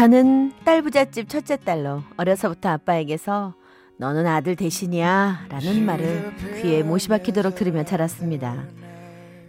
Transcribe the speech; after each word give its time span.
저는 0.00 0.54
딸 0.64 0.80
부잣집 0.80 1.28
첫째 1.28 1.58
딸로 1.58 2.02
어려서부터 2.16 2.70
아빠에게서 2.70 3.52
너는 3.98 4.26
아들 4.26 4.56
대신이야 4.56 5.48
라는 5.50 5.84
말을 5.84 6.32
귀에 6.62 6.82
못이 6.82 7.08
박히도록 7.08 7.54
들으며 7.54 7.84
자랐습니다. 7.84 8.64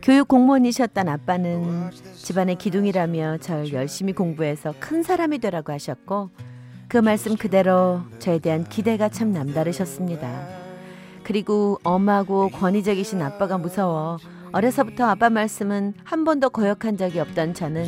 교육 0.02 0.28
공무원이셨던 0.28 1.08
아빠는 1.08 1.92
집안의 2.18 2.58
기둥이라며 2.58 3.38
절 3.38 3.72
열심히 3.72 4.12
공부해서 4.12 4.74
큰 4.82 5.04
사람이 5.04 5.40
되라고 5.40 5.72
하셨고 5.72 6.32
그 6.90 6.98
말씀 6.98 7.38
그대로 7.38 8.02
저에 8.20 8.40
대한 8.40 8.66
기대가 8.66 9.08
참 9.08 9.32
남다르셨습니다. 9.32 10.50
그리고 11.24 11.80
엄하고 11.86 12.50
권위적이신 12.50 13.22
아빠가 13.22 13.58
무서워 13.58 14.18
어려서부터 14.54 15.06
아빠 15.06 15.30
말씀은 15.30 15.94
한 16.04 16.24
번도 16.26 16.50
거역한 16.50 16.98
적이 16.98 17.20
없던 17.20 17.54
저는 17.54 17.86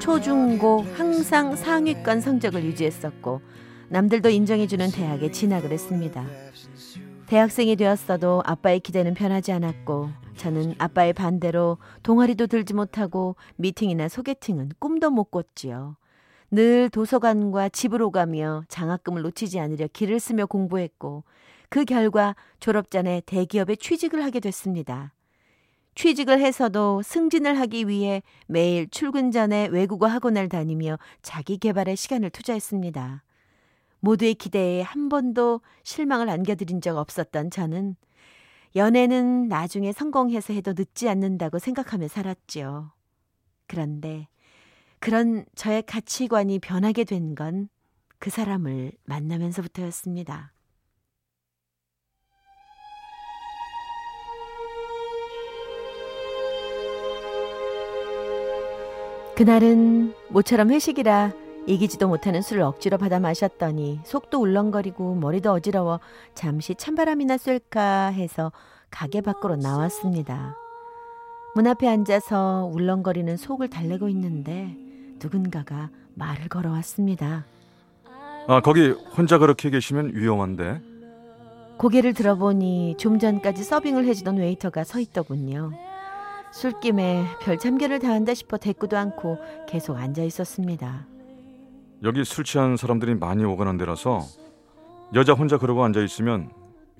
초중고 0.00 0.82
항상 0.94 1.54
상위권 1.54 2.20
성적을 2.20 2.64
유지했었고 2.64 3.40
남들도 3.88 4.28
인정해주는 4.30 4.90
대학에 4.90 5.30
진학을 5.30 5.70
했습니다. 5.70 6.24
대학생이 7.26 7.76
되었어도 7.76 8.42
아빠의 8.44 8.80
기대는 8.80 9.14
변하지 9.14 9.52
않았고 9.52 10.10
저는 10.36 10.74
아빠의 10.78 11.12
반대로 11.12 11.78
동아리도 12.02 12.48
들지 12.48 12.74
못하고 12.74 13.36
미팅이나 13.56 14.08
소개팅은 14.08 14.72
꿈도 14.80 15.10
못 15.10 15.30
꿨지요. 15.30 15.96
늘 16.50 16.90
도서관과 16.90 17.68
집으로 17.68 18.10
가며 18.10 18.64
장학금을 18.68 19.22
놓치지 19.22 19.60
않으려 19.60 19.86
길을 19.92 20.18
쓰며 20.20 20.46
공부했고 20.46 21.24
그 21.68 21.84
결과 21.84 22.34
졸업 22.60 22.90
전에 22.90 23.22
대기업에 23.24 23.76
취직을 23.76 24.22
하게 24.24 24.40
됐습니다. 24.40 25.12
취직을 25.94 26.40
해서도 26.40 27.02
승진을 27.02 27.58
하기 27.60 27.88
위해 27.88 28.22
매일 28.46 28.88
출근 28.88 29.30
전에 29.30 29.66
외국어 29.66 30.06
학원을 30.06 30.48
다니며 30.48 30.98
자기 31.22 31.58
개발에 31.58 31.94
시간을 31.94 32.30
투자했습니다. 32.30 33.22
모두의 34.00 34.34
기대에 34.34 34.82
한 34.82 35.08
번도 35.08 35.60
실망을 35.84 36.28
안겨드린 36.28 36.80
적 36.80 36.96
없었던 36.96 37.50
저는 37.50 37.96
연애는 38.74 39.48
나중에 39.48 39.92
성공해서 39.92 40.54
해도 40.54 40.72
늦지 40.76 41.08
않는다고 41.08 41.58
생각하며 41.58 42.08
살았지요. 42.08 42.92
그런데 43.66 44.28
그런 44.98 45.44
저의 45.54 45.82
가치관이 45.82 46.58
변하게 46.58 47.04
된 47.04 47.34
건 47.34 47.68
그 48.22 48.30
사람을 48.30 48.92
만나면서부터였습니다. 49.04 50.52
그날은 59.42 60.14
모처럼 60.28 60.70
회식이라 60.70 61.32
이기지도 61.66 62.06
못하는 62.06 62.42
술을 62.42 62.62
억지로 62.62 62.96
받아 62.96 63.18
마셨더니 63.18 63.98
속도 64.04 64.40
울렁거리고 64.40 65.16
머리도 65.16 65.50
어지러워 65.50 65.98
잠시 66.32 66.76
찬바람이나 66.76 67.38
쏠까 67.38 68.12
해서 68.12 68.52
가게 68.92 69.20
밖으로 69.20 69.56
나왔습니다. 69.56 70.54
문 71.56 71.66
앞에 71.66 71.88
앉아서 71.88 72.70
울렁거리는 72.72 73.36
속을 73.36 73.68
달래고 73.68 74.08
있는데 74.10 74.76
누군가가 75.20 75.90
말을 76.14 76.46
걸어왔습니다. 76.48 77.44
아 78.46 78.60
거기 78.60 78.90
혼자 78.90 79.38
그렇게 79.38 79.70
계시면 79.70 80.12
위험한데 80.14 80.80
고개를 81.78 82.14
들어보니 82.14 82.94
좀 82.96 83.18
전까지 83.18 83.64
서빙을 83.64 84.04
해주던 84.04 84.36
웨이터가 84.36 84.84
서 84.84 85.00
있더군요. 85.00 85.72
술김에 86.52 87.24
별 87.40 87.58
참견을 87.58 87.98
당한다 87.98 88.34
싶어 88.34 88.56
대꾸도 88.58 88.96
않고 88.96 89.38
계속 89.66 89.96
앉아 89.96 90.22
있었습니다. 90.24 91.06
여기 92.04 92.24
술 92.24 92.44
취한 92.44 92.76
사람들이 92.76 93.14
많이 93.14 93.44
오가는 93.44 93.76
데라서 93.78 94.20
여자 95.14 95.32
혼자 95.34 95.56
그러고 95.58 95.84
앉아 95.84 96.00
있으면 96.02 96.50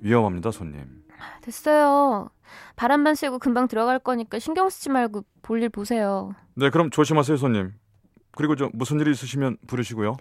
위험합니다 0.01 0.51
손님 0.51 1.03
됐어요. 1.43 2.31
바람만 2.77 3.15
쐬고 3.15 3.39
금방 3.39 3.69
들어갈 3.69 3.99
거니까 3.99 4.39
신경 4.39 4.69
쓰지 4.71 4.91
말고 4.91 5.25
볼일 5.43 5.69
보세요. 5.71 6.35
네 6.55 6.71
그럼 6.71 6.91
조심하세요 6.91 7.37
손님 7.37 7.73
그리고 8.33 8.57
저 8.57 8.71
무슨 8.73 9.01
일이 9.01 9.11
있으시면 9.11 9.59
부르시고요 9.67 10.17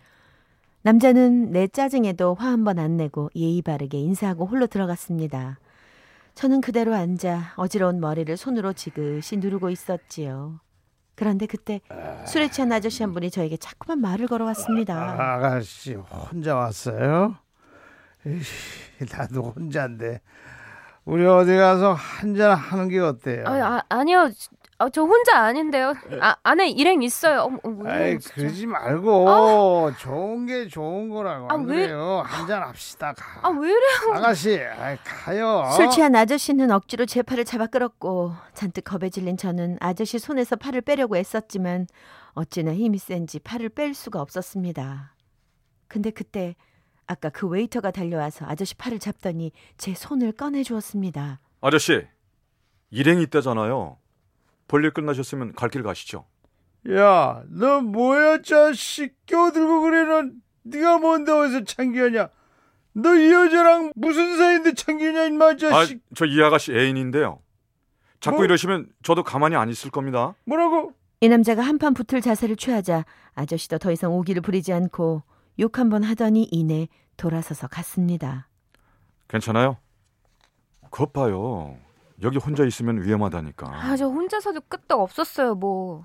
남자는 0.83 1.51
내 1.51 1.67
짜증에도 1.67 2.33
화 2.35 2.49
한 2.49 2.63
번 2.63 2.79
안 2.79 2.97
내고 2.97 3.29
예의 3.35 3.61
바르게 3.61 3.97
인사하고 3.99 4.45
홀로 4.45 4.67
들어갔습니다. 4.67 5.57
저는 6.33 6.61
그대로 6.61 6.95
앉아 6.95 7.53
어지러운 7.55 7.99
머리를 7.99 8.35
손으로 8.37 8.73
지그시 8.73 9.37
누르고 9.37 9.69
있었지요. 9.69 10.59
그런데 11.15 11.45
그때 11.45 11.81
술에 12.25 12.49
취한 12.49 12.71
아저씨 12.71 13.03
한 13.03 13.13
분이 13.13 13.29
저에게 13.29 13.57
자꾸만 13.57 13.99
말을 13.99 14.27
걸어왔습니다. 14.27 15.35
아가씨 15.35 15.93
혼자 15.93 16.55
왔어요? 16.55 17.35
에이, 18.25 18.39
나도 19.11 19.53
혼자인데 19.55 20.21
우리 21.05 21.25
어디 21.25 21.55
가서 21.57 21.93
한잔 21.93 22.55
하는 22.55 22.87
게 22.87 22.99
어때요? 22.99 23.43
아, 23.45 23.51
아 23.51 23.83
아니요. 23.89 24.31
아, 24.81 24.89
저 24.89 25.03
혼자 25.03 25.37
아닌데요. 25.37 25.93
아, 26.21 26.35
안에 26.41 26.69
일행 26.69 27.03
있어요. 27.03 27.41
어머, 27.41 27.59
어머, 27.63 27.87
아이. 27.87 28.17
그러지 28.17 28.65
말고 28.65 29.91
좋은 29.99 30.47
게 30.47 30.67
좋은 30.67 31.09
거라고 31.09 31.45
아, 31.51 31.53
안 31.53 31.65
왜- 31.65 31.85
그래요? 31.87 32.23
한잔 32.25 32.63
합시다 32.63 33.13
가. 33.13 33.47
아, 33.47 33.49
왜 33.51 33.67
이래요? 33.69 34.15
아가씨 34.15 34.59
아이, 34.59 34.97
가요. 35.03 35.69
술 35.75 35.87
취한 35.91 36.15
아저씨는 36.15 36.71
억지로 36.71 37.05
제 37.05 37.21
팔을 37.21 37.45
잡아 37.45 37.67
끌었고 37.67 38.33
잔뜩 38.55 38.83
겁에 38.85 39.09
질린 39.11 39.37
저는 39.37 39.77
아저씨 39.79 40.17
손에서 40.17 40.55
팔을 40.55 40.81
빼려고 40.81 41.15
애썼지만 41.15 41.85
어찌나 42.33 42.73
힘이 42.73 42.97
센지 42.97 43.37
팔을 43.39 43.69
뺄 43.69 43.93
수가 43.93 44.19
없었습니다. 44.19 45.13
근데 45.87 46.09
그때 46.09 46.55
아까 47.05 47.29
그 47.29 47.45
웨이터가 47.47 47.91
달려와서 47.91 48.45
아저씨 48.47 48.73
팔을 48.75 48.97
잡더니 48.97 49.51
제 49.77 49.93
손을 49.93 50.31
꺼내 50.31 50.63
주었습니다. 50.63 51.39
아저씨 51.61 52.07
일행이 52.89 53.21
있다잖아요 53.23 53.97
볼일 54.71 54.91
끝나셨으면 54.91 55.53
갈 55.53 55.69
길 55.69 55.83
가시죠 55.83 56.25
야, 56.89 57.43
너 57.49 57.81
뭐야, 57.81 58.41
자식 58.41 59.13
껴들고 59.27 59.81
그래, 59.81 60.03
넌. 60.03 60.33
네가 60.63 60.97
뭔데 60.97 61.31
어디서 61.31 61.63
창기하냐? 61.65 62.29
너 62.93 63.15
이 63.15 63.31
여자랑 63.31 63.91
무슨 63.95 64.35
사이인데 64.37 64.73
창기냐, 64.73 65.25
임마, 65.25 65.57
자식. 65.57 65.97
아 65.97 66.15
저 66.15 66.25
이 66.25 66.41
아가씨 66.41 66.71
애인인데요 66.73 67.39
자꾸 68.19 68.37
뭐? 68.37 68.45
이러시면 68.45 68.87
저도 69.03 69.23
가만히 69.23 69.55
안 69.55 69.69
있을 69.69 69.91
겁니다 69.91 70.33
뭐라고? 70.45 70.93
이 71.21 71.29
남자가 71.29 71.61
한판 71.61 71.93
붙을 71.93 72.21
자세를 72.21 72.55
취하자 72.55 73.05
아저씨도 73.35 73.77
더 73.77 73.91
이상 73.91 74.11
오기를 74.13 74.41
부리지 74.41 74.73
않고 74.73 75.23
욕 75.59 75.77
한 75.79 75.89
번 75.89 76.03
하더니 76.03 76.47
이내 76.51 76.87
돌아서서 77.17 77.67
갔습니다. 77.67 78.47
괜찮아요? 79.27 79.77
그것 80.89 81.13
봐요 81.13 81.77
여기 82.23 82.37
혼자 82.37 82.63
있으면 82.65 83.03
위험하다니까 83.03 83.67
아, 83.67 83.95
저 83.97 84.07
혼자서도 84.07 84.61
끄떡 84.61 84.99
없었어요, 84.99 85.55
뭐. 85.55 86.03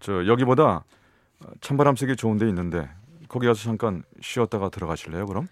저 0.00 0.26
여기보다 0.26 0.84
찬바람 1.60 1.96
쐬기 1.96 2.16
좋은 2.16 2.38
데 2.38 2.48
있는데 2.48 2.88
거기 3.28 3.46
가서 3.46 3.62
잠깐 3.62 4.02
쉬었다가 4.20 4.68
들어가실래요 4.70 5.26
그럼? 5.26 5.48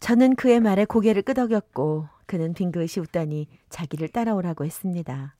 저는 0.00 0.36
그의 0.36 0.60
말에 0.60 0.84
고개를 0.84 1.22
끄덕였고 1.22 2.08
그는 2.26 2.52
빙긋이 2.52 3.00
웃더니 3.00 3.48
자기를 3.70 4.08
따라오라고 4.08 4.64
했습니다. 4.64 5.34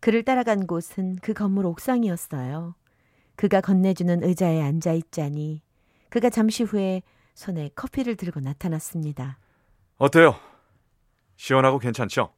그를 0.00 0.22
따라간 0.22 0.66
곳은 0.66 1.16
그 1.22 1.32
건물 1.34 1.66
옥상이었어요. 1.66 2.74
그가 3.36 3.60
건네주는 3.60 4.22
의자에 4.22 4.62
앉아 4.62 4.92
있자니 4.92 5.62
그가 6.08 6.30
잠시 6.30 6.62
후에 6.62 7.02
손에 7.34 7.70
커피를 7.74 8.16
들고 8.16 8.40
나타났습니다. 8.40 9.38
어때요? 9.96 10.36
시원하고 11.36 11.78
괜찮죠? 11.78 12.30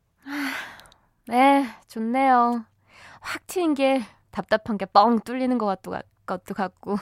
네, 1.29 1.65
좋네요. 1.89 2.65
확 3.21 3.47
튀는 3.47 3.75
게 3.75 4.01
답답한 4.31 4.79
게 4.79 4.87
뻥 4.87 5.19
뚫리는 5.21 5.57
것 5.59 5.67
같도, 5.67 5.95
것도 6.27 6.55
같고. 6.55 6.97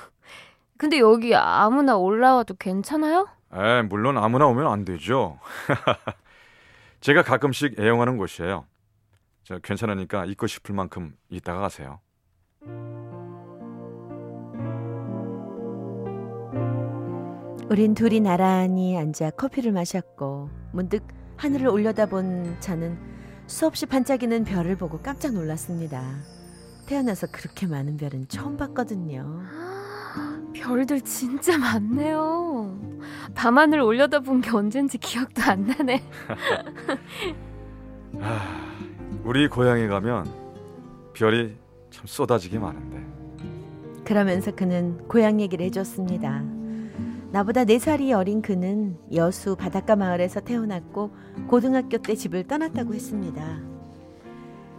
근데 0.79 0.99
여기 0.99 1.35
아무나 1.35 1.97
올라와도 1.97 2.55
괜찮아요? 2.55 3.29
에 3.53 3.83
물론 3.83 4.19
아무나 4.19 4.47
오면 4.47 4.67
안 4.67 4.85
되죠. 4.85 5.39
제가 7.01 7.23
가끔씩 7.23 7.79
애용하는 7.79 8.17
곳이에요. 8.17 8.67
저 9.45 9.59
괜찮으니까 9.59 10.25
있고 10.25 10.47
싶을 10.47 10.75
만큼 10.75 11.15
있다가 11.29 11.61
가세요. 11.61 12.01
우린 17.69 17.95
둘이 17.95 18.21
나란히 18.21 18.97
앉아 18.97 19.31
커피를 19.31 19.73
마셨고 19.73 20.51
문득 20.73 21.03
하늘을 21.37 21.69
올려다본 21.69 22.59
저는 22.61 22.99
수없이 23.47 23.87
반짝이는 23.87 24.45
별을 24.45 24.77
보고 24.77 24.99
깜짝 24.99 25.33
놀랐습니다. 25.35 26.03
태어나서 26.87 27.27
그렇게 27.31 27.67
많은 27.67 27.97
별은 27.97 28.27
처음 28.29 28.57
봤거든요. 28.57 29.43
별들 30.55 31.01
진짜 31.01 31.59
많네요. 31.59 32.79
밤하늘 33.35 33.81
올려다 33.81 34.21
본 34.21 34.41
게 34.41 34.51
언젠지 34.51 34.99
기억도 34.99 35.43
안 35.43 35.67
나네. 35.67 36.03
아, 38.21 38.77
우리 39.25 39.49
고향에 39.49 39.89
가면 39.89 40.27
별이 41.15 41.57
참 41.91 42.07
쏟아지게 42.07 42.59
많은데. 42.59 43.05
그러면서 44.05 44.51
그는 44.55 44.99
고향 45.09 45.41
얘기를 45.41 45.65
해줬습니다. 45.67 46.43
나보다 47.35 47.65
4살이 47.65 48.17
어린 48.17 48.43
그는 48.43 48.97
여수 49.13 49.57
바닷가 49.57 49.97
마을에서 49.97 50.39
태어났고 50.39 51.11
고등학교 51.49 51.99
때 51.99 52.15
집을 52.15 52.45
떠났다고 52.45 52.95
했습니다. 52.95 53.61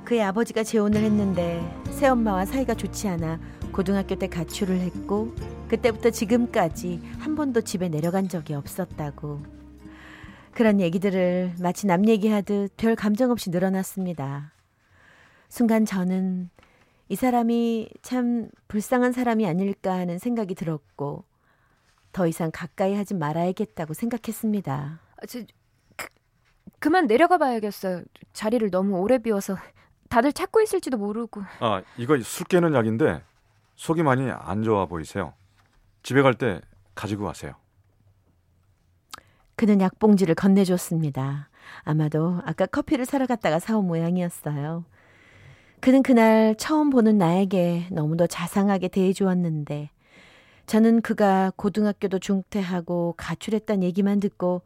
그의 0.06 0.24
아버지가 0.24 0.64
재혼을 0.64 1.04
했는데 1.04 1.62
새엄마와 1.92 2.46
사이가 2.46 2.76
좋지 2.76 3.10
않아 3.10 3.42
고등학교 3.74 4.16
때 4.16 4.30
가출을 4.30 4.80
했고 4.80 5.36
그때부터 5.68 6.12
지금까지 6.12 7.02
한 7.20 7.36
번도 7.36 7.60
집에 7.60 7.90
내려간 7.90 8.30
적이 8.30 8.54
없었다고. 8.54 9.42
그런 10.54 10.80
얘기들을 10.80 11.56
마치 11.60 11.88
남 11.88 12.08
얘기하듯 12.08 12.78
별 12.78 12.96
감정 12.96 13.32
없이 13.32 13.50
늘어났습니다. 13.50 14.54
순간 15.50 15.84
저는 15.84 16.50
이 17.10 17.18
사람이 17.18 17.90
참 18.02 18.48
불쌍한 18.70 19.12
사람이 19.12 19.46
아닐까 19.46 19.96
하는 19.96 20.20
생각이 20.20 20.56
들었고 20.56 21.26
더 22.16 22.28
이상 22.28 22.50
가까이 22.50 22.96
하지 22.96 23.14
말아야겠다고 23.14 23.94
생각했습니다. 23.94 24.74
아, 25.18 25.26
저, 25.28 25.42
그, 25.98 26.08
그만 26.80 27.08
내려가 27.08 27.38
봐야겠어요. 27.38 28.04
자리를 28.32 28.72
너무 28.72 28.96
오래 29.00 29.18
비워서 29.18 29.58
다들 30.08 30.32
찾고 30.32 30.62
있을지도 30.62 30.98
모르고. 30.98 31.42
아, 31.60 31.84
이거 31.98 32.18
술 32.22 32.46
깨는 32.48 32.74
약인데 32.74 33.22
속이 33.76 34.02
많이 34.04 34.32
안 34.32 34.64
좋아 34.64 34.86
보이세요. 34.86 35.34
집에 36.04 36.22
갈 36.22 36.36
때 36.36 36.62
가지고 36.96 37.26
가세요. 37.26 37.56
그는 39.58 39.82
약봉지를 39.82 40.36
건네줬습니다. 40.36 41.50
아마도 41.84 42.40
아까 42.46 42.66
커피를 42.66 43.06
사러 43.06 43.26
갔다가 43.26 43.60
사온 43.60 43.88
모양이었어요. 43.88 44.86
그는 45.82 46.02
그날 46.02 46.56
처음 46.56 46.92
보는 46.92 47.18
나에게 47.18 47.90
너무도 47.92 48.28
자상하게 48.28 48.88
대해주었는데 48.88 49.90
저는 50.66 51.02
그가 51.02 51.52
고등학교도 51.56 52.20
중퇴하고 52.20 53.14
가출했단 53.18 53.84
얘기만 53.84 54.20
듣고 54.20 54.62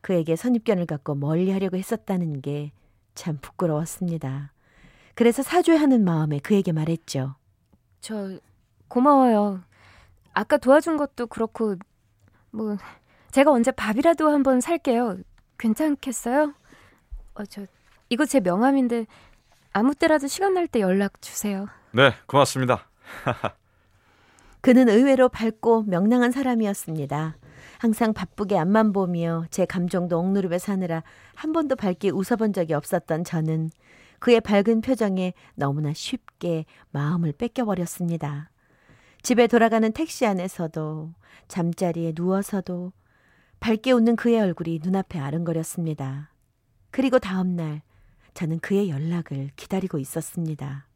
그에게 0.00 0.36
선입견을 0.36 0.86
갖고 0.86 1.14
멀리 1.14 1.50
하려고 1.50 1.76
했었다는 1.76 2.40
게 2.40 2.72
참 3.14 3.38
부끄러웠습니다. 3.40 4.52
그래서 5.14 5.42
사죄하는 5.42 6.04
마음에 6.04 6.38
그에게 6.40 6.72
말했죠. 6.72 7.36
저 8.00 8.38
고마워요. 8.88 9.62
아까 10.32 10.56
도와준 10.56 10.96
것도 10.96 11.28
그렇고 11.28 11.76
뭐 12.50 12.76
제가 13.30 13.50
언제 13.52 13.70
밥이라도 13.70 14.28
한번 14.30 14.60
살게요. 14.60 15.18
괜찮겠어요? 15.58 16.54
어, 17.34 17.44
저 17.46 17.64
이거 18.08 18.26
제 18.26 18.40
명함인데 18.40 19.06
아무 19.72 19.94
때라도 19.94 20.26
시간 20.26 20.54
날 20.54 20.66
때 20.68 20.80
연락 20.80 21.22
주세요. 21.22 21.68
네, 21.92 22.12
고맙습니다. 22.26 22.88
그는 24.64 24.88
의외로 24.88 25.28
밝고 25.28 25.82
명랑한 25.82 26.30
사람이었습니다. 26.30 27.36
항상 27.76 28.14
바쁘게 28.14 28.56
앞만 28.56 28.94
보며 28.94 29.44
제 29.50 29.66
감정도 29.66 30.18
억누르며 30.18 30.56
사느라 30.56 31.02
한 31.34 31.52
번도 31.52 31.76
밝게 31.76 32.08
웃어본 32.08 32.54
적이 32.54 32.72
없었던 32.72 33.24
저는 33.24 33.68
그의 34.20 34.40
밝은 34.40 34.80
표정에 34.80 35.34
너무나 35.54 35.92
쉽게 35.92 36.64
마음을 36.92 37.32
뺏겨버렸습니다. 37.32 38.48
집에 39.20 39.48
돌아가는 39.48 39.92
택시 39.92 40.24
안에서도 40.24 41.12
잠자리에 41.46 42.14
누워서도 42.16 42.94
밝게 43.60 43.92
웃는 43.92 44.16
그의 44.16 44.40
얼굴이 44.40 44.80
눈앞에 44.82 45.18
아른거렸습니다. 45.18 46.30
그리고 46.90 47.18
다음날 47.18 47.82
저는 48.32 48.60
그의 48.60 48.88
연락을 48.88 49.50
기다리고 49.56 49.98
있었습니다. 49.98 50.86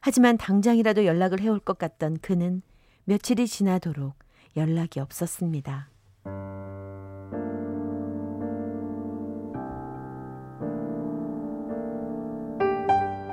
하지만 0.00 0.36
당장이라도 0.36 1.06
연락을 1.06 1.40
해올 1.40 1.58
것 1.58 1.78
같던 1.78 2.18
그는 2.20 2.60
며칠이 3.04 3.48
지나도록 3.48 4.14
연락이 4.56 5.00
없었습니다. 5.00 5.88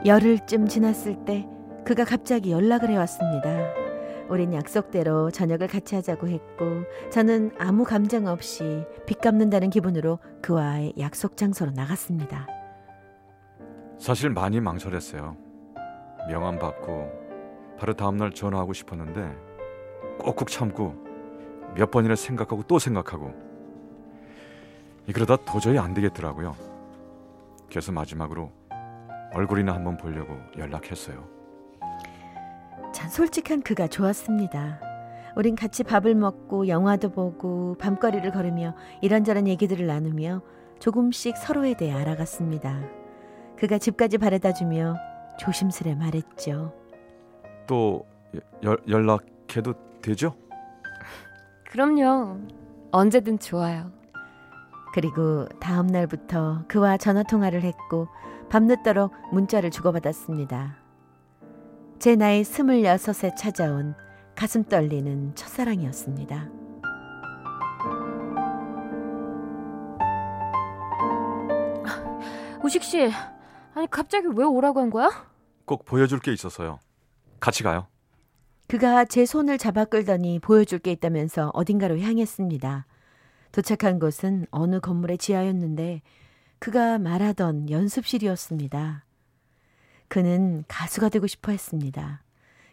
열흘쯤 0.05 0.67
지났을 0.67 1.23
때 1.25 1.47
그가 1.85 2.03
갑자기 2.03 2.51
연락을 2.51 2.89
해왔습니다. 2.89 3.71
우린 4.27 4.53
약속대로 4.53 5.29
저녁을 5.29 5.67
같이 5.67 5.93
하자고 5.93 6.27
했고 6.29 6.83
저는 7.11 7.51
아무 7.59 7.83
감정 7.83 8.25
없이 8.25 8.85
빚 9.05 9.21
갚는다는 9.21 9.69
기분으로 9.69 10.17
그와의 10.41 10.93
약속 10.97 11.37
장소로 11.37 11.71
나갔습니다. 11.71 12.47
사실 13.99 14.31
많이 14.31 14.59
망설였어요. 14.61 15.37
명함 16.27 16.57
받고 16.57 17.11
바로 17.77 17.93
다음날 17.93 18.31
전화하고 18.31 18.73
싶었는데 18.73 19.48
꼭꼭 20.19 20.49
참고 20.49 20.95
몇 21.75 21.91
번이나 21.91 22.15
생각하고 22.15 22.63
또 22.63 22.79
생각하고 22.79 23.33
그러다 25.13 25.37
도저히 25.37 25.77
안 25.77 25.93
되겠더라고요. 25.93 26.55
그래서 27.67 27.91
마지막으로 27.91 28.51
얼굴이나 29.33 29.73
한번 29.73 29.97
보려고 29.97 30.37
연락했어요. 30.57 31.27
참 32.93 33.09
솔직한 33.09 33.61
그가 33.61 33.87
좋았습니다. 33.87 34.81
우린 35.35 35.55
같이 35.55 35.83
밥을 35.83 36.15
먹고 36.15 36.67
영화도 36.67 37.09
보고 37.11 37.75
밤거리를 37.79 38.29
걸으며 38.31 38.75
이런저런 39.01 39.47
얘기들을 39.47 39.85
나누며 39.85 40.41
조금씩 40.79 41.37
서로에 41.37 41.75
대해 41.75 41.93
알아갔습니다. 41.93 42.81
그가 43.57 43.77
집까지 43.77 44.17
바래다 44.17 44.53
주며 44.53 44.95
조심스레 45.37 45.95
말했죠. 45.95 46.73
또 47.67 48.05
여, 48.63 48.75
연락해도 48.87 49.73
되죠? 50.01 50.35
그럼요. 51.69 52.39
언제든 52.91 53.39
좋아요. 53.39 53.91
그리고 54.93 55.47
다음 55.59 55.87
날부터 55.87 56.63
그와 56.67 56.97
전화 56.97 57.23
통화를 57.23 57.61
했고 57.61 58.07
밤늦도록 58.49 59.13
문자를 59.31 59.69
주고받았습니다. 59.69 60.75
제 61.99 62.15
나이 62.15 62.43
스물여섯에 62.43 63.35
찾아온 63.35 63.93
가슴 64.35 64.63
떨리는 64.63 65.35
첫사랑이었습니다. 65.35 66.49
우식 72.63 72.83
씨, 72.83 73.09
아니 73.73 73.89
갑자기 73.89 74.27
왜 74.35 74.43
오라고 74.43 74.79
한 74.79 74.89
거야? 74.89 75.09
꼭 75.65 75.85
보여줄 75.85 76.19
게 76.19 76.33
있어서요. 76.33 76.79
같이 77.39 77.63
가요. 77.63 77.87
그가 78.69 79.03
제 79.03 79.25
손을 79.25 79.57
잡아 79.57 79.83
끌더니 79.83 80.37
보여줄 80.37 80.77
게 80.77 80.91
있다면서 80.91 81.49
어딘가로 81.55 81.99
향했습니다. 81.99 82.85
도착한 83.51 83.97
곳은 83.97 84.45
어느 84.51 84.79
건물의 84.79 85.17
지하였는데 85.17 86.03
그가 86.59 86.99
말하던 86.99 87.71
연습실이었습니다. 87.71 89.05
그는 90.07 90.63
가수가 90.67 91.09
되고 91.09 91.25
싶어 91.25 91.51
했습니다. 91.51 92.21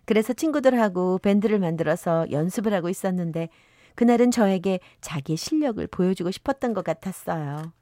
그래서 0.04 0.34
친구들하고 0.34 1.16
밴드를 1.16 1.58
만들어서 1.58 2.30
연습을 2.30 2.74
하고 2.74 2.90
있었는데 2.90 3.48
그날은 3.94 4.30
저에게 4.30 4.80
자기의 5.00 5.38
실력을 5.38 5.84
보여주고 5.86 6.30
싶었던 6.30 6.74
것 6.74 6.84
같았어요. 6.84 7.72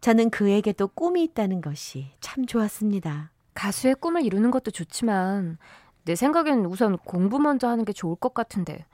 저는 0.00 0.30
그에게도 0.30 0.88
꿈이 0.88 1.24
있다는 1.24 1.60
것이 1.60 2.06
참 2.20 2.46
좋았습니다. 2.46 3.32
가수의 3.52 3.96
꿈을 3.96 4.24
이루는 4.24 4.50
것도 4.50 4.70
좋지만 4.70 5.58
내 6.10 6.16
생각엔 6.16 6.66
우선 6.66 6.98
공부 6.98 7.38
먼저 7.38 7.68
하는 7.68 7.84
게 7.84 7.92
좋을 7.92 8.16
것 8.16 8.34
같은데 8.34 8.84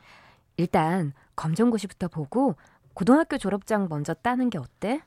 일단 0.58 1.14
검정고시부터 1.34 2.08
보고 2.08 2.56
고등학교 2.92 3.38
졸업장 3.38 3.86
먼저 3.88 4.12
따는 4.12 4.50
게 4.50 4.58
어때? 4.58 5.00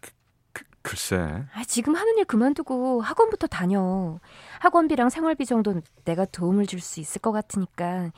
그, 0.00 0.64
글쎄. 0.80 1.44
아, 1.52 1.62
지금 1.66 1.96
하는 1.96 2.16
일 2.16 2.24
그만두고 2.24 3.02
학원부터 3.02 3.46
다녀. 3.48 4.18
학원비랑 4.60 5.10
생활비 5.10 5.44
정도는 5.44 5.82
내가 6.06 6.24
도움을 6.24 6.66
줄 6.66 6.80
수 6.80 6.98
있을 7.00 7.20
것 7.20 7.30
같으니까 7.30 8.10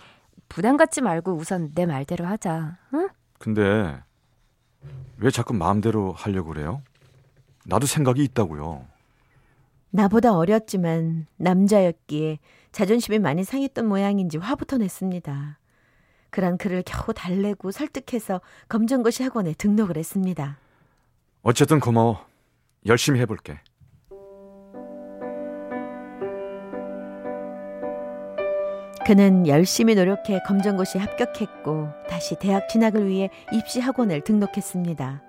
부담 0.49 0.76
갖지 0.76 1.00
말고 1.00 1.33
우선 1.33 1.73
내 1.75 1.85
말대로 1.85 2.26
하자. 2.26 2.78
응? 2.95 3.09
근데 3.40 4.00
왜 5.16 5.30
자꾸 5.33 5.52
마음대로 5.52 6.12
하려고 6.12 6.50
그래요? 6.50 6.80
나도 7.64 7.88
생각이 7.88 8.23
있다고요. 8.23 8.87
나보다 9.90 10.37
어렸지만 10.37 11.26
남자였기에 11.37 12.38
자존심이 12.73 13.19
많이 13.19 13.45
상했던 13.45 13.87
모양인지 13.87 14.38
화부터 14.38 14.78
냈습니다. 14.78 15.59
그런 16.31 16.59
그를 16.59 16.83
겨우 16.85 17.14
달래고 17.14 17.71
설득해서 17.71 18.40
검정고시 18.69 19.23
학원에 19.23 19.55
등록을 19.55 19.97
했습니다. 19.97 20.59
어쨌든 21.43 21.81
고마워. 21.81 22.26
열심히 22.85 23.21
해볼게. 23.21 23.61
그는 29.07 29.47
열심히 29.47 29.95
노력해 29.95 30.40
검정고시에 30.45 31.00
합격했고 31.00 31.88
다시 32.09 32.35
대학 32.40 32.69
진학을 32.69 33.09
위해 33.09 33.31
입시 33.52 33.78
학원을 33.78 34.23
등록했습니다. 34.23 35.23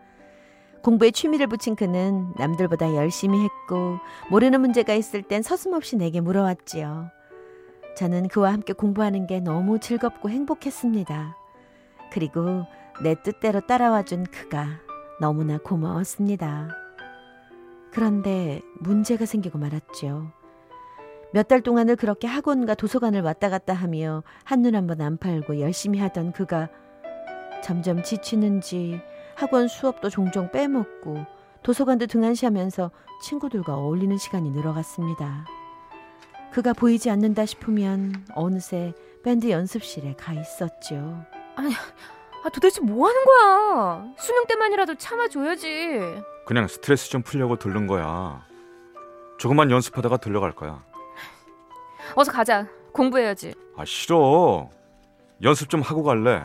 공부에 0.87 1.11
취미를 1.11 1.47
붙인 1.47 1.75
그는 1.75 2.31
남들보다 2.37 2.95
열심히 2.95 3.43
했고 3.43 3.99
모르는 4.31 4.61
문제가 4.61 4.93
있을 4.93 5.21
땐 5.21 5.41
서슴없이 5.41 5.97
내게 5.97 6.21
물어왔지요. 6.21 7.11
저는 7.97 8.29
그와 8.29 8.53
함께 8.53 8.71
공부하는 8.71 9.27
게 9.27 9.41
너무 9.41 9.79
즐겁고 9.79 10.29
행복했습니다. 10.29 11.35
그리고 12.13 12.63
내 13.03 13.21
뜻대로 13.21 13.59
따라와준 13.59 14.27
그가 14.27 14.79
너무나 15.19 15.57
고마웠습니다. 15.57 16.69
그런데 17.91 18.61
문제가 18.79 19.25
생기고 19.25 19.57
말았죠. 19.57 20.31
몇 21.33 21.49
달 21.49 21.59
동안을 21.59 21.97
그렇게 21.97 22.27
학원과 22.27 22.75
도서관을 22.75 23.23
왔다 23.23 23.49
갔다 23.49 23.73
하며 23.73 24.23
한눈 24.45 24.73
한번 24.73 25.01
안 25.01 25.17
팔고 25.17 25.59
열심히 25.59 25.99
하던 25.99 26.31
그가 26.31 26.69
점점 27.61 28.03
지치는지 28.03 29.01
학원 29.37 29.67
수업도 29.67 30.09
종종 30.09 30.51
빼먹고 30.51 31.23
도서관도 31.61 32.07
등한시하면서 32.07 32.89
친구들과 33.21 33.75
어울리는 33.75 34.17
시간이 34.17 34.49
늘어갔습니다. 34.49 35.45
그가 36.51 36.73
보이지 36.73 37.11
않는다 37.11 37.45
싶으면 37.45 38.25
어느새 38.33 38.93
밴드 39.23 39.49
연습실에 39.51 40.15
가 40.15 40.33
있었죠. 40.33 41.23
아니, 41.55 41.71
아, 42.43 42.49
도대체 42.49 42.81
뭐 42.81 43.07
하는 43.07 43.25
거야? 43.25 44.13
수능 44.17 44.47
때만이라도 44.47 44.95
참아줘야지. 44.95 45.99
그냥 46.47 46.67
스트레스 46.67 47.11
좀 47.11 47.21
풀려고 47.21 47.57
들른 47.57 47.85
거야. 47.85 48.43
조금만 49.37 49.69
연습하다가 49.69 50.17
들려갈 50.17 50.53
거야. 50.53 50.83
어서 52.15 52.31
가자. 52.31 52.67
공부해야지. 52.91 53.53
아, 53.75 53.85
싫어. 53.85 54.69
연습 55.43 55.69
좀 55.69 55.81
하고 55.81 56.01
갈래. 56.01 56.43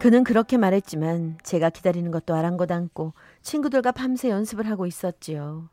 그는 0.00 0.24
그렇게 0.24 0.56
말했지만 0.56 1.36
제가 1.42 1.68
기다리는 1.68 2.10
것도 2.10 2.34
아랑곳 2.34 2.72
않고 2.72 3.12
친구들과 3.42 3.92
밤새 3.92 4.30
연습을 4.30 4.66
하고 4.66 4.86
있었지요. 4.86 5.68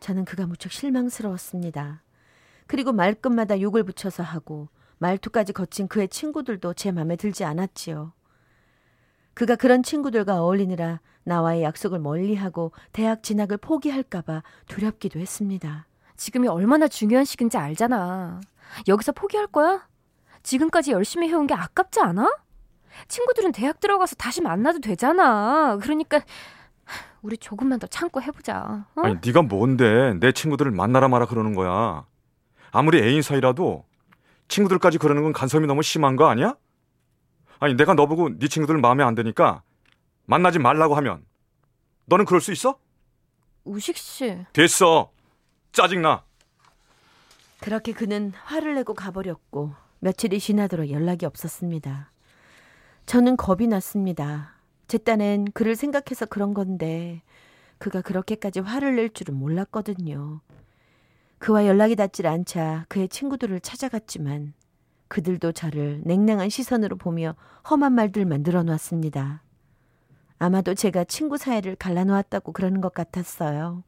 저는 0.00 0.26
그가 0.26 0.46
무척 0.46 0.70
실망스러웠습니다. 0.70 2.02
그리고 2.66 2.92
말끝마다 2.92 3.62
욕을 3.62 3.84
붙여서 3.84 4.22
하고 4.22 4.68
말투까지 4.98 5.54
거친 5.54 5.88
그의 5.88 6.08
친구들도 6.08 6.74
제 6.74 6.92
맘에 6.92 7.16
들지 7.16 7.44
않았지요. 7.44 8.12
그가 9.32 9.56
그런 9.56 9.82
친구들과 9.82 10.42
어울리느라 10.42 11.00
나와의 11.24 11.62
약속을 11.62 12.00
멀리하고 12.00 12.72
대학 12.92 13.22
진학을 13.22 13.56
포기할까봐 13.56 14.42
두렵기도 14.66 15.20
했습니다. 15.20 15.86
지금이 16.18 16.48
얼마나 16.48 16.86
중요한 16.86 17.24
시기인지 17.24 17.56
알잖아. 17.56 18.42
여기서 18.88 19.12
포기할 19.12 19.46
거야? 19.46 19.88
지금까지 20.42 20.92
열심히 20.92 21.28
해온 21.28 21.46
게 21.46 21.54
아깝지 21.54 22.00
않아? 22.00 22.30
친구들은 23.08 23.52
대학 23.52 23.80
들어가서 23.80 24.16
다시 24.16 24.40
만나도 24.40 24.80
되잖아. 24.80 25.78
그러니까 25.80 26.20
우리 27.22 27.36
조금만 27.36 27.78
더 27.78 27.86
참고 27.86 28.22
해보자. 28.22 28.86
어? 28.94 29.00
아니 29.02 29.16
네가 29.24 29.42
뭔데 29.42 30.14
내 30.20 30.32
친구들을 30.32 30.70
만나라 30.70 31.08
마라 31.08 31.26
그러는 31.26 31.54
거야. 31.54 32.06
아무리 32.70 33.02
애인 33.02 33.22
사이라도 33.22 33.84
친구들까지 34.48 34.98
그러는 34.98 35.22
건 35.22 35.32
간섭이 35.32 35.66
너무 35.66 35.82
심한 35.82 36.16
거 36.16 36.28
아니야? 36.28 36.54
아니 37.60 37.74
내가 37.74 37.94
너보고 37.94 38.38
네 38.38 38.48
친구들 38.48 38.78
마음에 38.78 39.02
안 39.02 39.14
드니까 39.14 39.62
만나지 40.26 40.58
말라고 40.58 40.94
하면 40.96 41.24
너는 42.06 42.24
그럴 42.24 42.40
수 42.40 42.52
있어? 42.52 42.78
우식 43.64 43.96
씨. 43.96 44.46
됐어. 44.52 45.10
짜증나. 45.72 46.24
그렇게 47.60 47.92
그는 47.92 48.32
화를 48.44 48.74
내고 48.76 48.94
가버렸고 48.94 49.74
며칠이 50.00 50.38
지나도록 50.38 50.90
연락이 50.90 51.26
없었습니다. 51.26 52.10
저는 53.08 53.38
겁이 53.38 53.68
났습니다. 53.68 54.52
제 54.86 54.98
딴엔 54.98 55.52
그를 55.52 55.76
생각해서 55.76 56.26
그런 56.26 56.52
건데 56.52 57.22
그가 57.78 58.02
그렇게까지 58.02 58.60
화를 58.60 58.96
낼 58.96 59.08
줄은 59.08 59.34
몰랐거든요. 59.34 60.42
그와 61.38 61.64
연락이 61.66 61.96
닿질 61.96 62.26
않자 62.26 62.84
그의 62.90 63.08
친구들을 63.08 63.60
찾아갔지만 63.60 64.52
그들도 65.08 65.52
저를 65.52 66.02
냉랭한 66.04 66.50
시선으로 66.50 66.96
보며 66.96 67.34
험한 67.70 67.94
말들만 67.94 68.42
늘어놓았습니다. 68.42 69.42
아마도 70.38 70.74
제가 70.74 71.04
친구 71.04 71.38
사이를 71.38 71.76
갈라놓았다고 71.76 72.52
그러는 72.52 72.82
것 72.82 72.92
같았어요. 72.92 73.84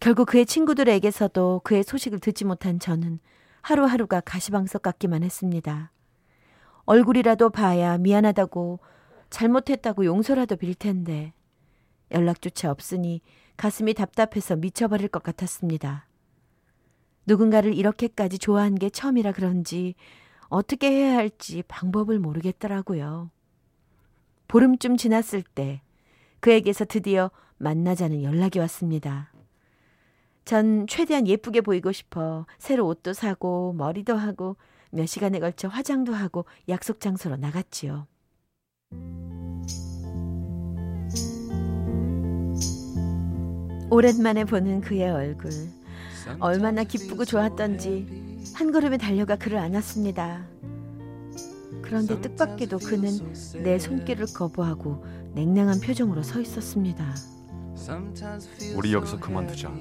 결국 0.00 0.26
그의 0.26 0.44
친구들에게서도 0.44 1.62
그의 1.64 1.82
소식을 1.82 2.18
듣지 2.18 2.44
못한 2.44 2.78
저는 2.78 3.20
하루하루가 3.62 4.20
가시방석 4.20 4.82
같기만 4.82 5.22
했습니다. 5.22 5.92
얼굴이라도 6.86 7.50
봐야 7.50 7.98
미안하다고 7.98 8.80
잘못했다고 9.30 10.04
용서라도 10.04 10.56
빌 10.56 10.74
텐데 10.74 11.32
연락조차 12.12 12.70
없으니 12.70 13.20
가슴이 13.56 13.94
답답해서 13.94 14.56
미쳐버릴 14.56 15.08
것 15.08 15.22
같았습니다. 15.22 16.06
누군가를 17.26 17.74
이렇게까지 17.74 18.38
좋아한 18.38 18.76
게 18.76 18.88
처음이라 18.88 19.32
그런지 19.32 19.94
어떻게 20.48 20.90
해야 20.90 21.16
할지 21.16 21.64
방법을 21.66 22.20
모르겠더라고요. 22.20 23.30
보름쯤 24.46 24.96
지났을 24.96 25.42
때 25.42 25.82
그에게서 26.38 26.84
드디어 26.84 27.32
만나자는 27.58 28.22
연락이 28.22 28.60
왔습니다. 28.60 29.32
전 30.44 30.86
최대한 30.86 31.26
예쁘게 31.26 31.62
보이고 31.62 31.90
싶어 31.90 32.46
새로 32.58 32.86
옷도 32.86 33.12
사고 33.12 33.72
머리도 33.72 34.14
하고 34.14 34.56
몇 34.96 35.04
시간에 35.06 35.38
걸쳐 35.40 35.68
화장도 35.68 36.14
하고 36.14 36.46
약속 36.70 37.00
장소로 37.00 37.36
나갔지요. 37.36 38.06
오랜만에 43.90 44.44
보는 44.44 44.80
그의 44.80 45.10
얼굴. 45.10 45.50
얼마나 46.40 46.82
기쁘고 46.82 47.24
좋았던지 47.26 48.42
한 48.54 48.72
걸음에 48.72 48.96
달려가 48.96 49.36
그를 49.36 49.58
안았습니다. 49.58 50.46
그런데 51.82 52.20
뜻밖에도 52.20 52.78
그는 52.78 53.10
내 53.62 53.78
손길을 53.78 54.26
거부하고 54.34 55.04
냉랭한 55.34 55.80
표정으로 55.80 56.22
서 56.22 56.40
있었습니다. 56.40 57.14
우리 58.74 58.94
여기서 58.94 59.20
그만두자. 59.20 59.72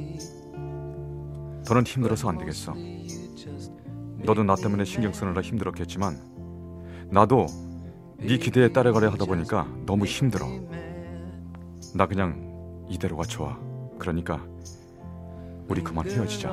더는 1.66 1.84
힘들어서 1.84 2.30
안 2.30 2.38
되겠어. 2.38 2.76
너도 4.26 4.44
나 4.44 4.56
때문에 4.56 4.84
신경 4.86 5.14
쓰느라 5.14 5.42
힘들었겠지만 5.42 6.18
나도 7.12 7.46
네 8.18 8.38
기대에 8.38 8.70
따라가려 8.70 9.10
하다 9.12 9.26
보니까 9.26 9.68
너무 9.86 10.06
힘들어. 10.06 10.48
나 11.94 12.08
그냥 12.08 12.86
이대로가 12.90 13.24
좋아. 13.24 13.58
그러니까 14.00 14.42
우리 15.68 15.84
그만 15.84 16.10
헤어지자. 16.10 16.50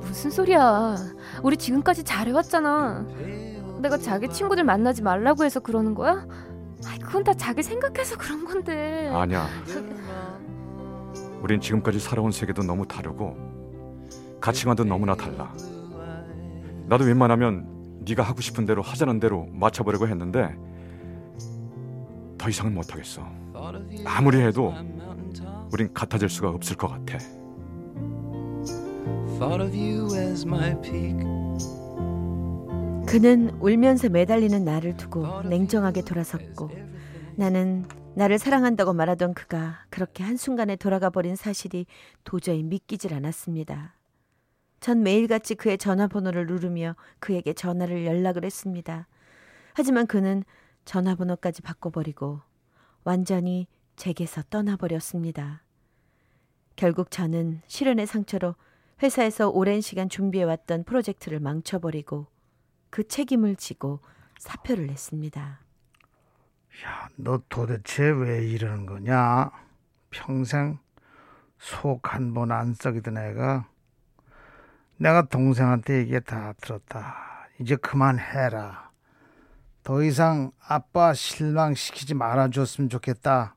무슨 0.00 0.30
소리야? 0.30 0.96
우리 1.42 1.56
지금까지 1.56 2.04
잘해왔잖아. 2.04 3.06
내가 3.80 3.96
자기 3.98 4.28
친구들 4.28 4.64
만나지 4.64 5.02
말라고 5.02 5.44
해서 5.44 5.60
그러는 5.60 5.94
거야? 5.94 6.26
아이, 6.86 6.98
그건 6.98 7.24
다 7.24 7.34
자기 7.34 7.62
생각해서 7.62 8.16
그런 8.16 8.44
건데. 8.44 9.08
아니야. 9.12 9.46
우린 11.40 11.60
지금까지 11.60 12.00
살아온 12.00 12.32
세계도 12.32 12.62
너무 12.64 12.86
다르고 12.86 13.36
가치관도 14.40 14.84
너무나 14.84 15.14
달라. 15.14 15.52
나도 16.88 17.04
웬만하면 17.04 18.02
네가 18.06 18.22
하고 18.22 18.40
싶은 18.40 18.64
대로 18.64 18.82
하자는 18.82 19.20
대로 19.20 19.46
맞춰보려고 19.52 20.08
했는데 20.08 20.56
더 22.38 22.48
이상은 22.48 22.74
못하겠어. 22.74 23.26
아무리 24.06 24.40
해도 24.40 24.72
우린 25.72 25.92
같아질 25.92 26.28
수가 26.28 26.48
없을 26.50 26.76
것 26.76 26.88
같아. 26.88 27.18
그는 33.06 33.50
울면서 33.60 34.08
매달리는 34.08 34.64
나를 34.64 34.96
두고 34.96 35.42
냉정하게 35.42 36.02
돌아섰고 36.02 36.70
나는 37.36 37.84
나를 38.14 38.38
사랑한다고 38.38 38.94
말하던 38.94 39.34
그가 39.34 39.84
그렇게 39.90 40.24
한순간에 40.24 40.76
돌아가 40.76 41.08
버린 41.10 41.36
사실이 41.36 41.86
도저히 42.24 42.62
믿기질 42.62 43.14
않았습니다. 43.14 43.97
전 44.80 45.02
매일같이 45.02 45.54
그의 45.54 45.78
전화번호를 45.78 46.46
누르며 46.46 46.94
그에게 47.18 47.52
전화를 47.52 48.06
연락을 48.06 48.44
했습니다. 48.44 49.08
하지만 49.74 50.06
그는 50.06 50.44
전화번호까지 50.84 51.62
바꿔버리고 51.62 52.40
완전히 53.04 53.66
제게서 53.96 54.42
떠나버렸습니다. 54.50 55.62
결국 56.76 57.10
저는 57.10 57.60
실연의 57.66 58.06
상처로 58.06 58.54
회사에서 59.02 59.48
오랜 59.48 59.80
시간 59.80 60.08
준비해왔던 60.08 60.84
프로젝트를 60.84 61.40
망쳐버리고 61.40 62.26
그 62.90 63.06
책임을 63.06 63.56
지고 63.56 64.00
사표를 64.38 64.86
냈습니다. 64.86 65.60
야, 66.84 67.08
너 67.16 67.42
도대체 67.48 68.04
왜 68.10 68.46
이러는 68.46 68.86
거냐? 68.86 69.50
평생 70.10 70.78
속 71.58 72.00
한 72.04 72.32
번 72.34 72.52
안 72.52 72.72
썩이던 72.74 73.18
애가 73.18 73.68
내가 75.00 75.22
동생한테 75.22 76.00
얘기 76.00 76.20
다 76.20 76.52
들었다. 76.60 77.14
이제 77.60 77.76
그만해라. 77.76 78.90
더 79.84 80.02
이상 80.02 80.50
아빠 80.66 81.14
실망시키지 81.14 82.14
말아줬으면 82.14 82.90
좋겠다. 82.90 83.54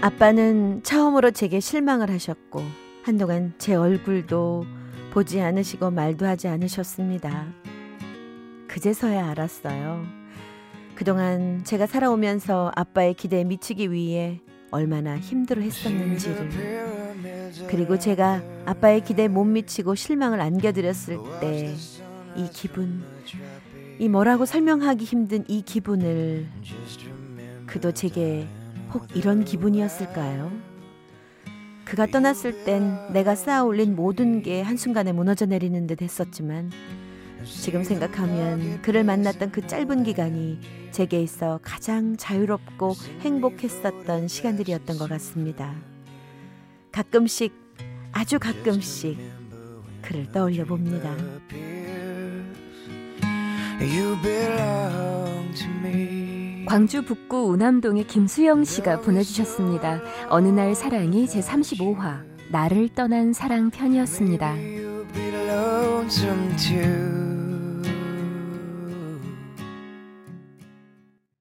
아빠는 0.00 0.82
처음으로 0.84 1.32
제게 1.32 1.60
실망을 1.60 2.08
하셨고 2.10 2.62
한동안 3.04 3.52
제 3.58 3.74
얼굴도 3.74 4.64
보지 5.12 5.40
않으시고 5.40 5.90
말도 5.90 6.24
하지 6.24 6.48
않으셨습니다. 6.48 7.48
그제서야 8.68 9.28
알았어요. 9.30 10.06
그동안 10.94 11.62
제가 11.64 11.86
살아오면서 11.86 12.72
아빠의 12.74 13.14
기대에 13.14 13.44
미치기 13.44 13.92
위해 13.92 14.40
얼마나 14.70 15.18
힘들어 15.18 15.60
했었는지를. 15.62 16.50
그리고 17.68 17.98
제가 17.98 18.42
아빠의 18.66 19.02
기대에 19.02 19.28
못 19.28 19.44
미치고 19.44 19.94
실망을 19.94 20.40
안겨드렸을 20.40 21.18
때 21.40 21.74
이 22.38 22.48
기분, 22.52 23.02
이 23.98 24.08
뭐라고 24.08 24.46
설명하기 24.46 25.04
힘든 25.04 25.44
이 25.48 25.62
기분을 25.62 26.46
그도 27.66 27.90
제게 27.90 28.46
혹 28.94 29.08
이런 29.16 29.44
기분이었을까요? 29.44 30.52
그가 31.84 32.06
떠났을 32.06 32.64
땐 32.64 32.96
내가 33.12 33.34
쌓아 33.34 33.64
올린 33.64 33.96
모든 33.96 34.42
게 34.42 34.62
한순간에 34.62 35.10
무너져 35.10 35.46
내리는 35.46 35.86
듯 35.88 36.00
했었지만 36.00 36.70
지금 37.48 37.82
생각하면 37.84 38.82
그를 38.82 39.04
만났던 39.04 39.50
그 39.50 39.66
짧은 39.66 40.04
기간이 40.04 40.58
제게 40.90 41.20
있어 41.22 41.58
가장 41.62 42.16
자유롭고 42.16 42.94
행복했었던 43.20 44.28
시간들이었던 44.28 44.98
것 44.98 45.08
같습니다. 45.08 45.74
가끔씩, 46.92 47.52
아주 48.12 48.38
가끔씩 48.38 49.18
그를 50.02 50.30
떠올려 50.32 50.64
봅니다. 50.64 51.14
광주 56.66 57.02
북구 57.02 57.46
우남동의 57.48 58.06
김수영 58.06 58.64
씨가 58.64 59.00
보내주셨습니다. 59.00 60.00
어느 60.28 60.48
날 60.48 60.74
사랑이 60.74 61.26
제 61.26 61.40
35화 61.40 62.24
나를 62.50 62.88
떠난 62.90 63.32
사랑 63.32 63.70
편이었습니다. 63.70 64.54